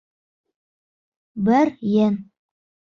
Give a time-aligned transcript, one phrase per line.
[1.51, 2.21] Бер ен: